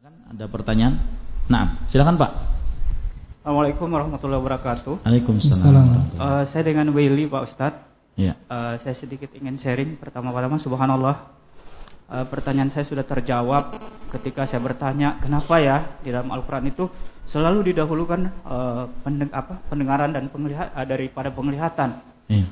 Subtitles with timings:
[0.00, 0.96] Ada pertanyaan?
[1.52, 2.32] Nah, silakan Pak.
[3.44, 5.04] Assalamualaikum warahmatullahi wabarakatuh.
[5.04, 6.16] Waalaikumsalam.
[6.16, 7.84] Uh, saya dengan Willy Pak Ustadz.
[8.16, 8.32] Ya.
[8.48, 10.00] Uh, saya sedikit ingin sharing.
[10.00, 11.28] Pertama-tama Subhanallah.
[12.08, 13.76] Uh, pertanyaan saya sudah terjawab
[14.16, 16.88] ketika saya bertanya kenapa ya di dalam Al-Quran itu
[17.28, 22.00] selalu didahulukan uh, pendeng apa, pendengaran dan penglihat uh, daripada penglihatan.
[22.24, 22.48] Ya.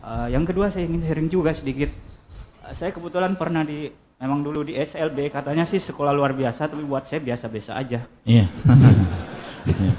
[0.00, 1.92] Uh, yang kedua saya ingin sharing juga sedikit.
[2.64, 6.82] Uh, saya kebetulan pernah di memang dulu di SLB katanya sih sekolah luar biasa tapi
[6.82, 8.04] buat saya biasa-biasa aja.
[8.26, 8.46] Iya.
[9.68, 9.92] Ya.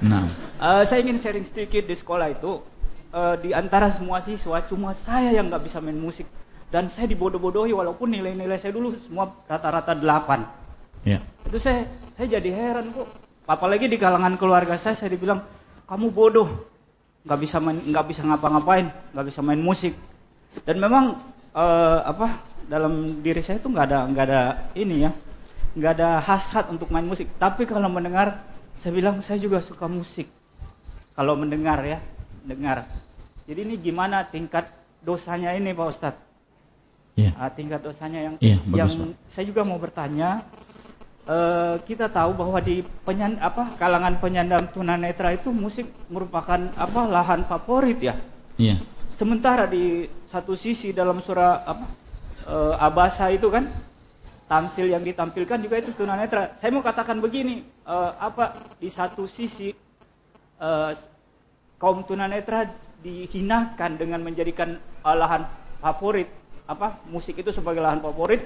[0.00, 0.24] nah.
[0.56, 2.64] Uh, saya ingin sharing sedikit di sekolah itu
[3.12, 6.24] uh, di antara semua siswa cuma saya yang nggak bisa main musik
[6.72, 11.04] dan saya dibodoh-bodohi walaupun nilai-nilai saya dulu semua rata-rata 8.
[11.04, 11.20] Ya.
[11.44, 13.04] Itu saya saya jadi heran kok.
[13.44, 15.44] Apalagi di kalangan keluarga saya saya dibilang
[15.84, 16.48] kamu bodoh,
[17.28, 19.92] nggak bisa main nggak bisa ngapa-ngapain, nggak bisa main musik.
[20.64, 21.20] Dan memang
[21.52, 24.40] uh, apa dalam diri saya itu nggak ada nggak ada
[24.74, 25.10] ini ya,
[25.78, 27.30] nggak ada hasrat untuk main musik.
[27.38, 28.42] Tapi kalau mendengar
[28.76, 30.28] saya bilang saya juga suka musik.
[31.16, 31.98] Kalau mendengar ya,
[32.44, 32.84] dengar.
[33.48, 34.68] Jadi ini gimana tingkat
[35.00, 36.22] dosanya ini Pak Ustadz?
[37.16, 37.32] Ya.
[37.32, 39.32] Uh, tingkat dosanya yang ya, bagus, yang Pak.
[39.32, 40.44] saya juga mau bertanya.
[41.26, 47.42] Uh, kita tahu bahwa di penyan, apa kalangan penyandang tunanetra itu musik merupakan apa lahan
[47.48, 48.14] favorit ya.
[48.60, 48.78] Iya.
[49.10, 52.05] Sementara di satu sisi dalam surah apa
[52.46, 53.68] uh, Abasa itu kan
[54.46, 56.54] tamsil yang ditampilkan juga itu tunanetra.
[56.62, 59.74] Saya mau katakan begini, uh, apa di satu sisi
[60.62, 60.94] uh,
[61.76, 62.70] kaum tunanetra
[63.04, 65.44] dihinakan dengan menjadikan lahan
[65.78, 66.26] favorit
[66.66, 68.42] apa musik itu sebagai lahan favorit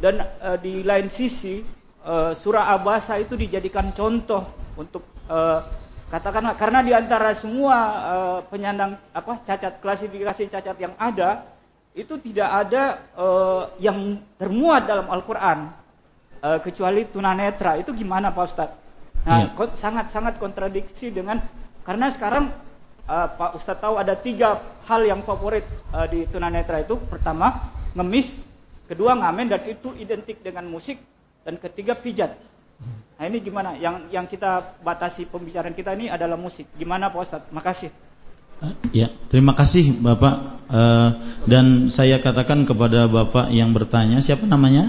[0.00, 1.60] dan uh, di lain sisi
[2.06, 5.60] uh, surah Abasa itu dijadikan contoh untuk uh,
[6.08, 11.44] katakanlah karena di antara semua uh, penyandang apa cacat klasifikasi cacat yang ada
[11.92, 12.82] itu tidak ada
[13.16, 15.68] uh, yang termuat dalam Al-Quran
[16.40, 18.76] uh, kecuali tunanetra itu gimana Pak Ustadz?
[19.22, 19.78] Nah Iya.
[19.78, 21.38] sangat-sangat kontradiksi dengan
[21.86, 22.50] karena sekarang
[23.06, 24.58] uh, Pak Ustadz tahu ada tiga
[24.88, 25.62] hal yang favorit
[25.92, 28.34] uh, di tunanetra itu pertama ngemis,
[28.88, 30.96] kedua ngamen dan itu identik dengan musik
[31.44, 32.34] dan ketiga pijat.
[33.20, 33.78] Nah ini gimana?
[33.78, 36.66] Yang yang kita batasi pembicaraan kita ini adalah musik.
[36.74, 37.50] Gimana Pak Ustadz?
[37.54, 37.92] Makasih.
[38.92, 41.10] Ya, terima kasih Bapak Eh,
[41.44, 44.88] dan saya katakan kepada Bapak yang bertanya siapa namanya?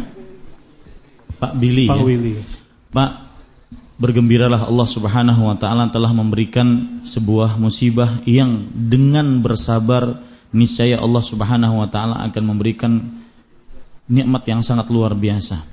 [1.43, 1.91] Pak Billy.
[1.91, 2.03] Pak ya?
[2.07, 2.33] Willy.
[2.95, 3.11] Pak,
[3.99, 10.23] bergembiralah Allah Subhanahu wa taala telah memberikan sebuah musibah yang dengan bersabar
[10.55, 13.19] niscaya Allah Subhanahu wa taala akan memberikan
[14.07, 15.67] nikmat yang sangat luar biasa.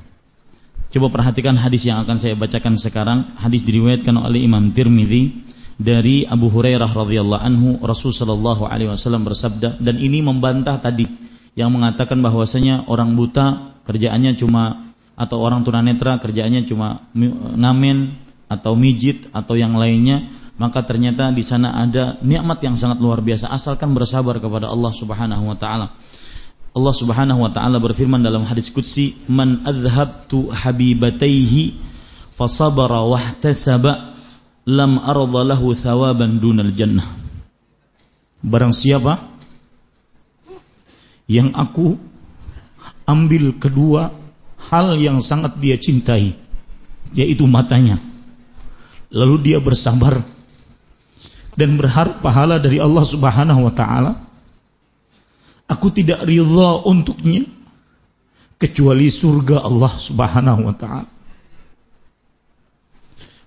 [0.91, 3.39] Coba perhatikan hadis yang akan saya bacakan sekarang.
[3.39, 5.50] Hadis diriwayatkan oleh Imam Tirmidzi
[5.80, 11.08] dari Abu Hurairah radhiyallahu anhu Rasul sallallahu alaihi wasallam bersabda dan ini membantah tadi
[11.56, 18.12] yang mengatakan bahwasanya orang buta kerjaannya cuma atau orang tunanetra kerjaannya cuma ngamen
[18.52, 20.28] atau mijit atau yang lainnya
[20.60, 25.48] maka ternyata di sana ada nikmat yang sangat luar biasa asalkan bersabar kepada Allah Subhanahu
[25.48, 25.97] wa taala.
[26.76, 31.80] Allah Subhanahu wa taala berfirman dalam hadis qudsi, "Man adhabtu habibataihi
[32.36, 34.19] fasabara wahtasaba
[34.70, 37.06] lam arda lahu thawaban dunal jannah."
[38.41, 39.20] Barang siapa
[41.26, 41.98] yang aku
[43.04, 44.14] ambil kedua
[44.70, 46.38] hal yang sangat dia cintai
[47.12, 47.98] yaitu matanya.
[49.10, 50.22] Lalu dia bersabar
[51.59, 54.12] dan berharap pahala dari Allah Subhanahu wa taala.
[55.66, 57.47] Aku tidak ridha untuknya
[58.56, 61.19] kecuali surga Allah Subhanahu wa taala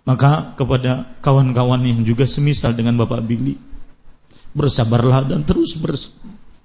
[0.04, 3.56] maka kepada kawan-kawan yang juga semisal dengan Bapak Billy
[4.54, 5.80] bersabarlah dan terus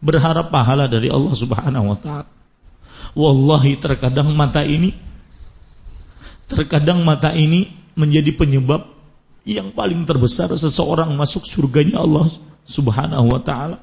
[0.02, 2.28] berharap pahala dari Allah Subhanahu wa taala
[3.14, 4.92] wallahi terkadang mata ini
[6.48, 8.88] terkadang mata ini menjadi penyebab
[9.48, 12.28] yang paling terbesar seseorang masuk surganya Allah
[12.68, 13.80] Subhanahu wa taala.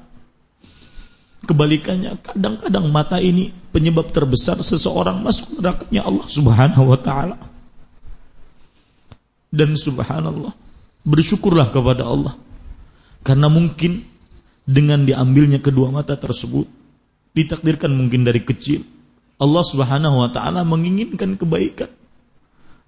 [1.46, 7.36] Kebalikannya, kadang-kadang mata ini penyebab terbesar seseorang masuk nerakanya Allah Subhanahu wa taala.
[9.50, 10.52] Dan subhanallah,
[11.06, 12.34] bersyukurlah kepada Allah.
[13.22, 14.06] Karena mungkin
[14.66, 16.66] dengan diambilnya kedua mata tersebut
[17.38, 18.82] ditakdirkan mungkin dari kecil
[19.36, 21.92] Allah Subhanahu wa taala menginginkan kebaikan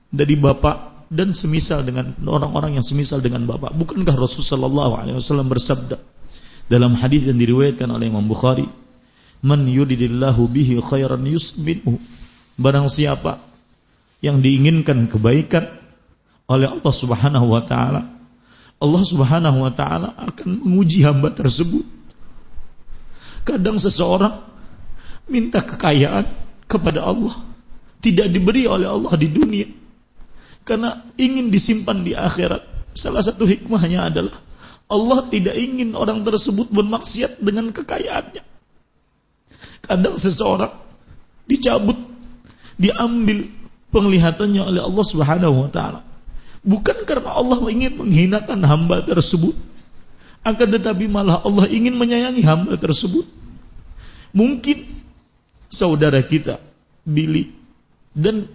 [0.09, 3.77] dari bapak dan semisal dengan orang-orang yang semisal dengan bapak.
[3.77, 5.97] Bukankah Rasulullah sallallahu alaihi wasallam bersabda
[6.69, 8.65] dalam hadis yang diriwayatkan oleh Imam Bukhari,
[9.45, 12.01] "Man yuridillahu bihi khairan yusbinhu."
[12.57, 13.41] Barang siapa
[14.25, 15.69] yang diinginkan kebaikan
[16.49, 18.09] oleh Allah Subhanahu wa taala,
[18.81, 21.85] Allah Subhanahu wa taala akan menguji hamba tersebut.
[23.45, 24.41] Kadang seseorang
[25.29, 26.25] minta kekayaan
[26.65, 27.37] kepada Allah
[28.01, 29.69] tidak diberi oleh Allah di dunia
[30.65, 32.65] karena ingin disimpan di akhirat.
[32.97, 34.37] Salah satu hikmahnya adalah
[34.89, 38.41] Allah tidak ingin orang tersebut bermaksiat dengan kekayaannya.
[39.85, 40.73] Kadang seseorang
[41.45, 41.97] dicabut,
[42.81, 43.53] diambil
[43.93, 46.08] penglihatannya oleh Allah Subhanahu wa taala.
[46.67, 49.55] Bukan karena Allah ingin menghinakan hamba tersebut,
[50.43, 53.27] akan tetapi malah Allah ingin menyayangi hamba tersebut.
[54.35, 54.85] Mungkin
[55.69, 56.61] saudara kita
[57.05, 57.53] Billy
[58.13, 58.49] dan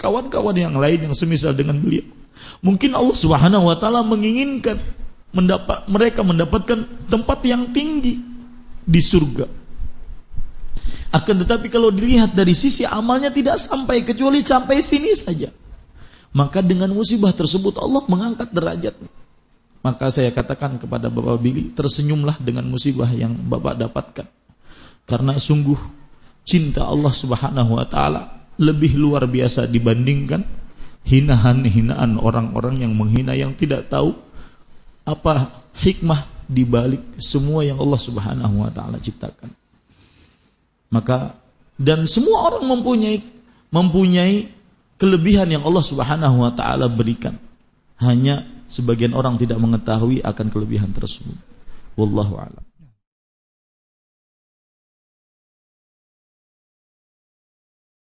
[0.00, 2.06] kawan-kawan yang lain yang semisal dengan beliau.
[2.64, 4.80] Mungkin Allah Subhanahu wa taala menginginkan
[5.30, 8.18] mendapat mereka mendapatkan tempat yang tinggi
[8.84, 9.46] di surga.
[11.10, 15.50] Akan tetapi kalau dilihat dari sisi amalnya tidak sampai kecuali sampai sini saja.
[16.30, 19.10] Maka dengan musibah tersebut Allah mengangkat derajatnya.
[19.80, 24.28] Maka saya katakan kepada Bapak Billy, tersenyumlah dengan musibah yang Bapak dapatkan.
[25.08, 25.80] Karena sungguh
[26.44, 30.44] cinta Allah Subhanahu wa taala lebih luar biasa dibandingkan
[31.08, 34.12] hinaan-hinaan orang-orang yang menghina yang tidak tahu
[35.08, 35.48] apa
[35.80, 39.50] hikmah di balik semua yang Allah Subhanahu wa taala ciptakan.
[40.92, 41.34] Maka
[41.80, 43.24] dan semua orang mempunyai
[43.72, 44.52] mempunyai
[45.00, 47.40] kelebihan yang Allah Subhanahu wa taala berikan.
[47.96, 51.36] Hanya sebagian orang tidak mengetahui akan kelebihan tersebut.
[51.96, 52.64] Wallahu a'lam.